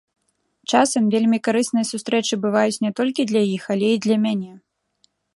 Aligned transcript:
Часам 0.75 1.03
вельмі 1.15 1.37
карысныя 1.47 1.85
сустрэчы 1.89 2.39
бываюць 2.45 2.81
не 2.85 2.91
толькі 2.99 3.25
для 3.33 3.43
іх, 3.57 3.63
але 3.75 3.87
і 3.97 3.99
для 4.07 4.17
мяне. 4.25 4.51